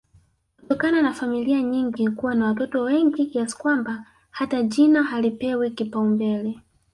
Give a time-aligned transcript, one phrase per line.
[0.59, 6.59] kutokana na familia nyingi kuwa na wototo wengi kiasi kwamba hata jina halipewi kipaumbele